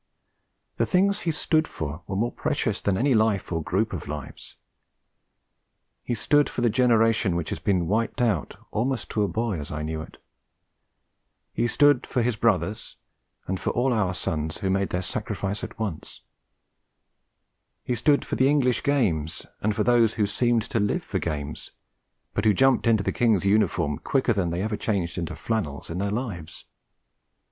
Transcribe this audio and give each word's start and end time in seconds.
The 0.77 0.87
things 0.87 1.19
he 1.29 1.31
stood 1.31 1.67
for 1.67 2.01
were 2.07 2.15
more 2.15 2.31
precious 2.31 2.81
than 2.81 2.97
any 2.97 3.13
life 3.13 3.51
or 3.51 3.61
group 3.61 3.93
of 3.93 4.07
lives. 4.07 4.55
He 6.01 6.15
stood 6.15 6.49
for 6.49 6.61
the 6.61 6.71
generation 6.71 7.35
which 7.35 7.51
has 7.51 7.59
been 7.59 7.85
wiped 7.85 8.19
out 8.19 8.57
almost 8.71 9.11
to 9.11 9.21
a 9.21 9.27
boy, 9.27 9.59
as 9.59 9.69
I 9.71 9.83
knew 9.83 10.01
it; 10.01 10.17
he 11.53 11.67
stood 11.67 12.07
for 12.07 12.23
his 12.23 12.35
brothers, 12.35 12.95
and 13.45 13.59
for 13.59 13.69
all 13.73 13.93
our 13.93 14.15
sons 14.15 14.61
who 14.61 14.71
made 14.71 14.89
their 14.89 15.03
sacrifice 15.03 15.63
at 15.63 15.77
once; 15.77 16.21
he 17.83 17.93
stood 17.93 18.25
for 18.25 18.35
the 18.37 18.49
English 18.49 18.81
games, 18.81 19.45
and 19.61 19.75
for 19.75 19.83
those 19.83 20.15
who 20.15 20.23
had 20.23 20.31
seemed 20.31 20.63
to 20.63 20.79
live 20.79 21.03
for 21.03 21.19
games, 21.19 21.73
but 22.33 22.43
who 22.45 22.55
jumped 22.55 22.87
into 22.87 23.03
the 23.03 23.11
King's 23.11 23.45
uniform 23.45 23.99
quicker 23.99 24.33
than 24.33 24.49
they 24.49 24.63
ever 24.63 24.77
changed 24.77 25.19
into 25.19 25.35
flannels 25.35 25.91
in 25.91 25.99
their 25.99 26.09
lives. 26.09 26.65